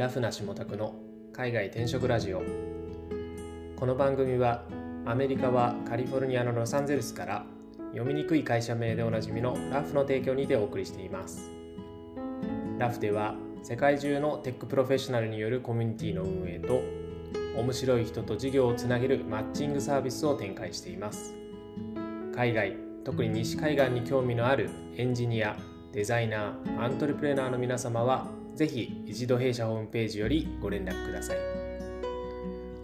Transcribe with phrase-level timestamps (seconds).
[0.00, 0.94] ラフな下宅の
[1.30, 2.40] 海外転職ラジオ。
[3.76, 4.64] この番組は
[5.04, 7.44] アメリカはカリフォルニアのロサンゼルスから
[7.92, 11.50] 読みにくい会社名でおなじみのラフの提供にてお送りしています。
[12.78, 16.80] ラフでは世界中のテックプロフェッショナルによるコミュニティの運営と
[17.60, 21.34] 面白い人と事業をつなげるマッチングサービスを展開しています。
[22.34, 22.74] 海外
[23.04, 25.58] 特に西海岸に興味のあるエンジニア
[25.92, 31.38] デザイナーアントレプレナーの皆様はぜひ一度弊社ホームページよりご連絡ください。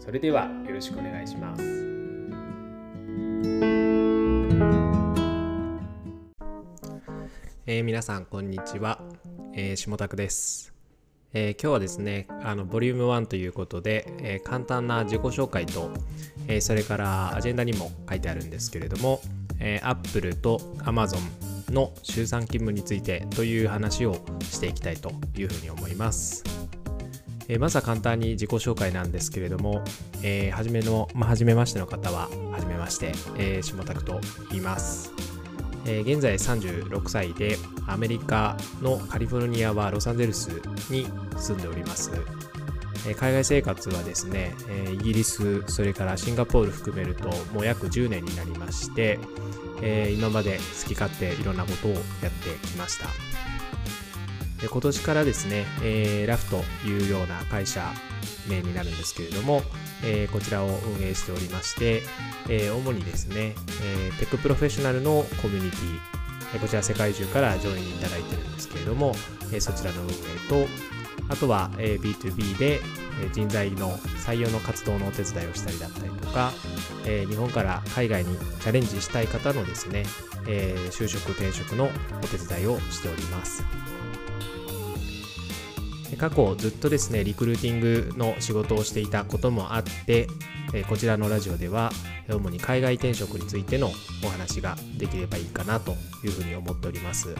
[0.00, 1.62] それではよろしくお願いします。
[7.66, 9.02] えー、皆さんこんにちは、
[9.52, 10.72] えー、下拓です、
[11.34, 15.90] えー、今日はですねあのボリューム1ということで、え簡単な自己紹介と、
[16.48, 19.20] えそれからアジェンダにも書いてあるんですけれども、
[19.60, 21.18] え Apple と Amazon
[21.70, 26.44] の週3勤務についてという話をしていきたいというふうに思います。
[27.48, 29.82] えー、まずは簡単に自己紹介なんですけれども、
[30.22, 35.12] えー、初めの、まあ、初めましての方は、はじめまして、えー、下拓と言います。
[35.86, 40.48] えー、現在36歳で、アメリカのカリフォルニアはロサンゼルス
[40.90, 42.10] に住んでおります。
[43.06, 49.20] えー、海外生活はですね、えー、イギリス、それからシンガポール含めるともう約10年になりまして、
[49.82, 53.06] えー、今まで好き勝手いろんなことをやってきました。
[54.60, 57.92] で今年からですね、えー、ラフというような会社
[58.48, 59.62] 名になるんですけれども、
[60.02, 62.02] えー、こちらを運営しておりまして、
[62.48, 69.14] え、主にですね、え、テックプロフェッショナルのコミュニティ、こちら世界中からジョインいただいてるんですけれども、
[69.52, 70.12] えそちらの運営
[70.48, 70.68] と、
[71.28, 72.80] あとは、え B2B で
[73.32, 76.52] 人材の採用の活動のお手伝いをしたりだったりとか、
[77.04, 80.04] え日本から海外にチャレンジしたい方のですね、
[80.46, 81.86] え就職転職の
[82.22, 83.64] お手伝いをしております。
[86.18, 90.28] 過去ずっとですねリクルーティングの仕事をしていたこともあって
[90.88, 91.90] こちらのラジオでは
[92.28, 93.90] 主に海外転職についての
[94.24, 95.92] お話ができればいいかなと
[96.24, 97.34] いうふうに思っております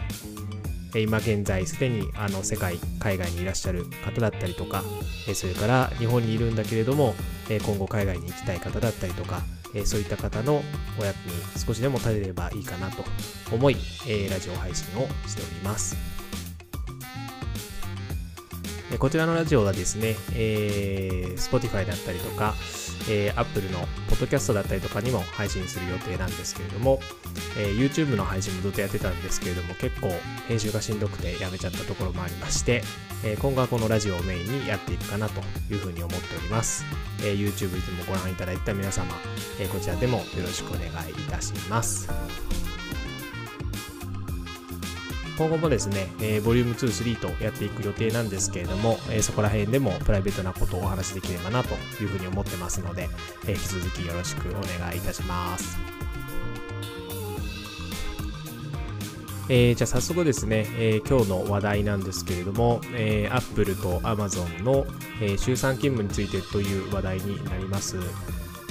[0.95, 4.83] 今現在すでにあの世界海外にいらっしゃる方だったりとか
[5.35, 7.15] それから日本にいるんだけれども
[7.49, 9.43] 今後海外に行きたい方だったりとか
[9.85, 10.63] そういった方の
[10.99, 11.33] お役に
[11.67, 13.05] 少しでも立てればいいかなと
[13.53, 13.77] 思い
[14.31, 15.97] ラジオ配信をしております。
[18.99, 22.55] こちらのラジオはですね、え、Spotify だったりとか、
[23.09, 27.01] えー、Apple のポッドキャストだったりとかにも配信する予定なんですけれども、
[27.59, 30.11] えー、YouTube の配信もずっとやってたんですけれども、結構
[30.49, 32.83] 編集がしんどくてやめちゃったところもありまして、
[33.25, 35.41] えー、今後はこのラジオをメインにやっていくかなと
[35.73, 36.85] いうふうに思っております。
[37.23, 39.15] え、YouTube いつもご覧いただいた皆様、
[39.59, 42.66] えこちらでもよろしくお願いいたします。
[45.37, 53.09] 今後もですね、えー、ボリューム2、3とやっていく予定なんですけれども、えー、そこら辺でもプライベートなことをお話しできればなというふうに思ってますので、
[53.47, 55.79] えー、引き続きよろしくお願いいたします。
[59.49, 64.87] えー、じゃあ早速ですね、えー、今日の話題なんですけれども、えー、Apple と Amazon の、
[65.21, 67.97] えー、週3勤務についてという話題になります。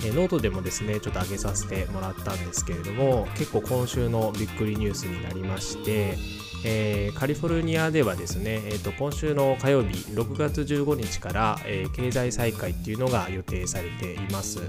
[0.04, 6.18] えノートでもですね、ちょっと上げさせてもらったんですけれども、結構今週のびっくりニュースになりまして、
[6.64, 14.62] えー、カリフォルニアではですね、えーと、今週の火曜日6月15日から、えー、経済再開っていうのが予定されています。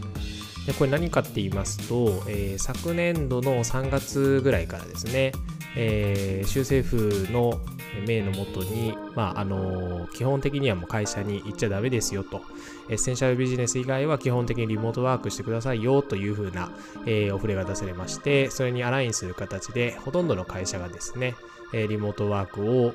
[0.66, 5.32] でこれ何かって言いますと、えー、昨年度の3月ぐらいからですね、
[5.76, 7.60] えー、州政府の
[8.04, 12.42] 命のもとに、まああのー、基本的にはもう会社に行っちゃダメですよと、
[12.88, 16.70] エッセンシャルビジネス以外は基本的にリモートワークしてくださいよというふうな、
[17.06, 21.34] えー、お触れが出されまして、それにアラインする形で、ほとんどの会社がですね、
[21.72, 22.92] えリモートワークを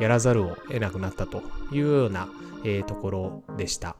[0.00, 1.42] やらざるを得なくなったと
[1.72, 2.28] いうような、
[2.64, 3.96] えところでした。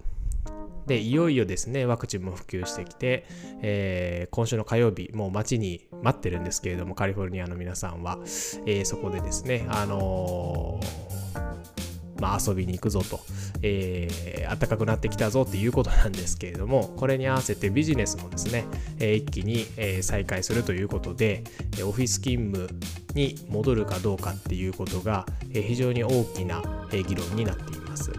[0.87, 3.27] で、いよいよですね、ワクチンも普及してきて、
[3.63, 8.19] えー、今週の火曜日、もう待ちに待ってるんですけれども、カリフォルニアの皆さんは、
[8.67, 13.21] えー、そこでですね、あのー、まあ、遊びに行くぞと、
[13.63, 18.67] えー、暖かくなってきたぞっていうことなんですけれども、これに合わせてビジネスもですね、
[19.01, 21.45] え、一気に、え、再開するということで、
[21.83, 22.69] オフィス勤務
[23.15, 28.13] に戻るかどうかっていうことが、非常に大きな、議論になっています。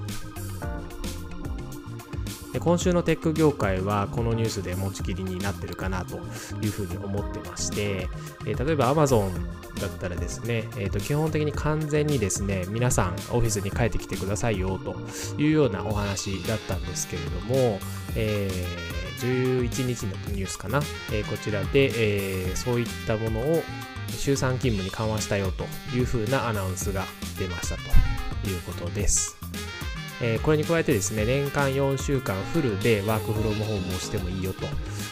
[2.56, 6.22] で今週のテック業界はこのニュースで持ちきりになってるかなと
[6.62, 8.08] いうふうに思ってまして、
[8.46, 9.30] え、例えば Amazon
[9.82, 14.96] だったらですね、えー、と基本的に完全にですね皆さんオフィスに帰ってきてくださいよと
[15.38, 17.80] いうようなお話だったんですけれども、
[18.16, 20.80] えー、11日のニュースかな、
[21.12, 23.64] えー、こちらで、えー、そういったものを
[24.10, 27.04] 週3勤務に緩和したよというふうなアナウンスが
[27.40, 29.38] 出ましたということです。
[30.22, 34.66] えー、これに加えてですね、年間4週間フルでワークフロムホームをしてもいいよと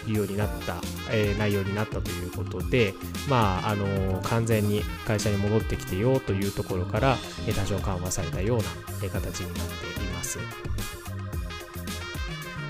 [0.10, 0.78] いうようになった、
[1.12, 2.94] えー、内容になったということで、
[3.28, 7.18] まあ、あのー、完全に会社に戻ってきてよというところから、
[7.48, 8.64] え多少緩和されたような、
[9.04, 10.40] え形になっています。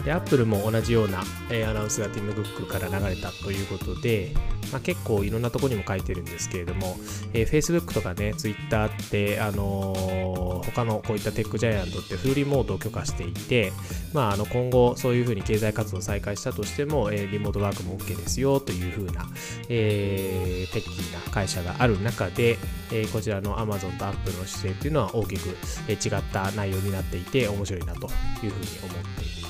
[0.05, 4.33] で、アップルも同じような、えー、アナウンスがティム・グックから流れたということで、
[4.71, 6.97] まあ、結構いろんなところにも書いてるんですけれども、
[7.33, 13.71] えー、Facebook とかね、Twitter って、あのー、他のこういったテックジャイアントってフルリモートを許可していて、
[14.13, 19.25] まあ、あの今後そういうふうに経済活動を再開したとしても、えー、リモートワークも OK ですよというふうな、
[19.69, 22.57] えー、テッキーな会社がある中で、
[22.91, 25.49] えー、こちらの Amazon と Apple の姿勢っていうのは大きく、
[25.89, 28.07] 違った内容になっていて面白いなと
[28.43, 29.42] いうふうに思っています。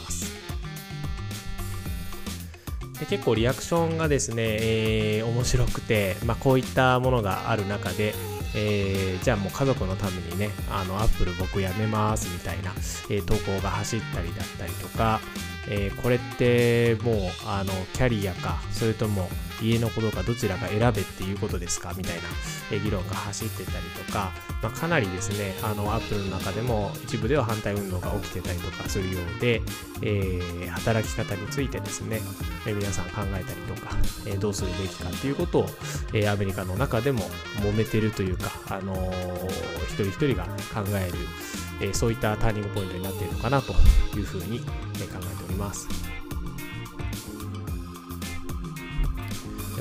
[3.00, 8.14] で結構リアクションがですね、えー、面白くて、まあ、こういったものがある中で、
[8.56, 12.72] えー、じゃあもう家族のためにね、あの、アップル僕やめますみたいな、
[13.10, 15.20] えー、投稿が走ったりだったりとか、
[15.70, 17.16] えー、これってもう、
[17.46, 19.30] あの、キャリアか、それとも
[19.62, 21.94] 家のことかどちらか選べっていうことですか？
[21.96, 22.22] みたいな、
[22.72, 24.32] え議論が走ってたりとか、
[24.62, 29.62] まあ、かなりですね、あの、アップルの中でも一部では反対運動が起きてたりとかするようで、
[30.02, 32.22] えー、働き方についてですね、
[32.66, 33.96] え皆さん考えたりとか、
[34.26, 35.66] えどうするべきかっていうことを、
[36.14, 37.22] えアメリカの中でも
[37.62, 39.48] 揉めてるというか、あのー、
[39.88, 41.14] 一人一人が考える、
[41.84, 43.74] えそういったターニングポイントになっているのかなと
[44.18, 45.88] いうふうに、え考えております。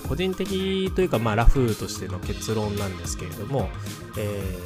[0.09, 3.71] 個人的というか、まあ、ラフとしての結論なんですけれども、
[4.19, 4.59] え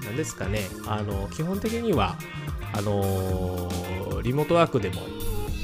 [0.00, 2.16] ー、なんですかね、あの、基本的には、
[2.72, 5.02] あのー、リモートワークでも、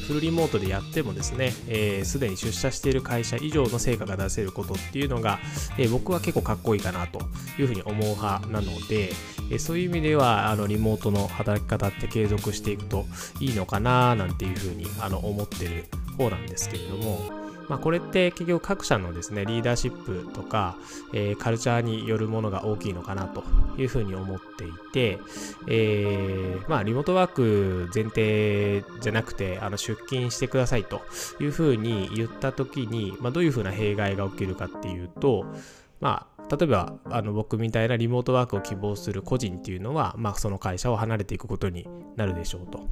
[0.06, 5.38] フルリモートでやってもですね、す、えー、で、に出社している会社以上の成果が出せることっていうのが、
[5.78, 7.20] えー、僕は結構かっこいいかなと
[7.58, 9.12] いうふうに思う派なので、
[9.50, 13.06] え、そういう意味では、あの、リモートの働き方って継続していくと
[13.40, 15.84] いいのかななんていうふうにあの思ってる
[16.16, 20.76] 方なんですけれども、まあ、これって結局各社のですね、リーダーシップとか、
[21.14, 23.44] えー、カルチャーによるものが大きいのかなと
[23.78, 25.18] いうふうに思っていて、
[25.68, 31.00] えー、まあ、リモートワーク前提じゃなくて、あの、出勤してくださいと
[31.38, 35.46] いうふうに言ったときに、まあ、どういうふうな弊害が起きるかっていうと、
[36.00, 41.86] まあ、例えばあの僕みたいなリモートワークを希望する個人っていうのは、まあ、その会社を離れていくことに
[42.16, 42.88] なるでしょうと。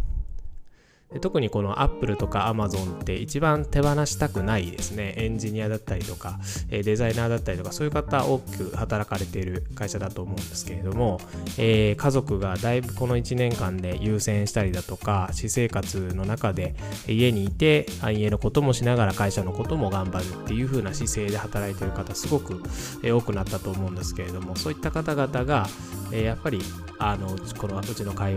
[1.23, 5.15] 特にこの Apple とか Amazon って一番手放したくないですね。
[5.17, 6.39] エンジニアだったりとか、
[6.69, 11.19] デザイナーだったりとか、そういう方多く働かれている会社だと思うんですけれども、
[11.57, 16.75] えー、家族がだいぶこの1年間で優先したりだとか、私生活の中で
[17.09, 22.63] 家にいて、家のこともしながら会社のことも頑張るっていう風な姿勢で働いている方、すごく
[23.03, 25.67] 多くなったと思うんですけれども、そういった方々が、
[26.13, 26.61] やっぱり
[26.99, 27.29] あの
[27.59, 28.37] このうちの会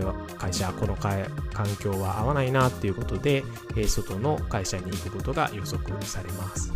[0.52, 1.26] 社、この環
[1.80, 3.44] 境は合わないななっていうことで、
[3.76, 6.72] え外の会社に行くことが予測されます。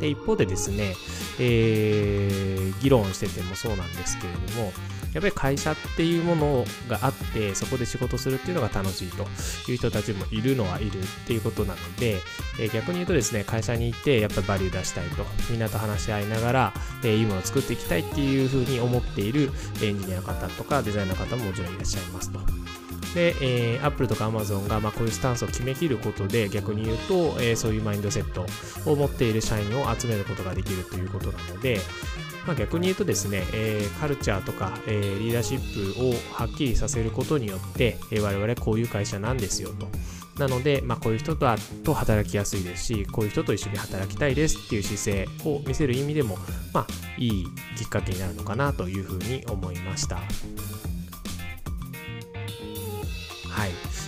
[0.00, 0.94] で一方でですね、
[1.38, 4.72] えー、議論しててもそうなんですけれども、
[5.14, 9.24] やっぱり会社っていうものがあって、そこで仕事するっていうのが楽しいと
[9.70, 12.18] いう人たちもいるのはいるっていうことなので、
[12.58, 16.74] えー、逆に言うとですね、会社に行って、やっぱりバリュー出したいと、みんなと話し合いながら、
[17.04, 22.63] えー、いいものを作っていきたいっていうふうに思っているエンジニアの方とかデザイナーの方ももちろんいらっしゃいますと。
[23.14, 23.34] で、
[23.74, 28.44] えー、Apple とか Amazon が、まあ、こういうスタンスを決めきることで逆に言うと、えー、そういうマインドセット
[28.90, 31.78] を持っている社員を集めることができるということなので、
[32.46, 39.88] まあ、逆に言うとですね、えー、カルチャーとか、えー、リーダーシップをはっきりさせることによって、えー、我々こういう会社なんですよと。
[40.38, 41.46] なので、まあ、こういう人と
[41.84, 46.36] と働きやすいですし、こういう人と一緒に働きたいですっていう姿勢を見せる意味でも、
[46.72, 46.86] まあ、
[47.18, 50.18] いいきっかけになるのかなというふうに思いました。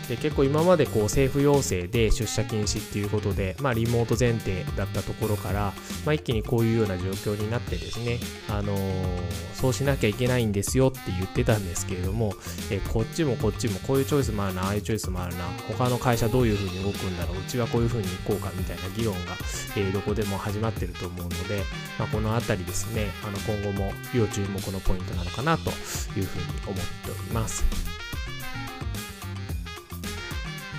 [0.08, 5.72] で結構今までこう政府要請で出社禁止っていうことで、まあ、リモート前提だったところから、
[6.04, 9.20] まあ、一気にこういうような状況になってですね、あのー、
[9.54, 12.34] そうしなきゃいけないんですよって言ってたんですけれども、
[12.70, 19.32] えこっちもこっちもこういうチョイスもあるなああいうチョイスもあるな他の会社どういうふうに動くんだろううちはこういうふうに行こうかみたいな議論が、
[19.76, 21.62] えー、どこでも始まってると思うので、
[21.98, 28.05] まあ、この辺りですねあの今後も要注目のポイントなのかなというふうに思っております。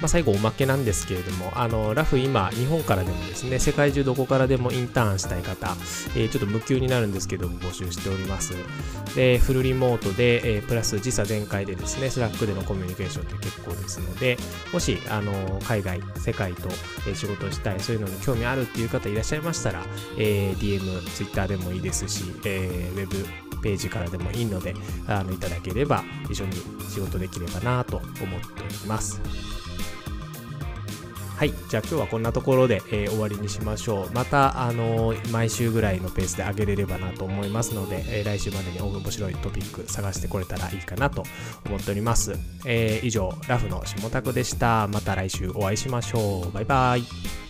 [0.01, 5.75] まあ、最後おまけなんですけれども、あの、ラフ今、日本からでもですね、世界中どこからでもインターンしたい方、
[6.15, 8.53] えー、ちょっと無給になるんですけども、募集しております。
[9.15, 14.37] で、フルリモートで、えー、プラス時差前提でですね、スラックでのコミュニケーションって結構ですので、
[14.71, 16.69] もし、あの、海外、世界と、
[17.07, 19.83] えー、仕事したい、そういうのに興味あるっていう方いらっしゃいましたら、
[20.17, 23.25] えー、DM、Twitter でもいいですし、えー、ウェブ
[23.61, 24.75] ページからでもいいので
[25.07, 26.53] あのいただければ一緒に
[26.89, 29.21] 仕事できればなと思っております
[31.37, 34.11] はいじゃあ今日はこんなところで、えー、終わりにしましょう。
[34.11, 41.23] またあのー、毎週ぐらいのペースで上げれればなと思いますので、えー、来週までに面白いトピック探してこれたらいいかなと
[41.67, 42.33] 思っております、
[42.65, 44.87] え以上ラフの下拓でした。
[44.87, 46.51] また来週お会いしましょう。
[46.51, 47.46] バイバイ。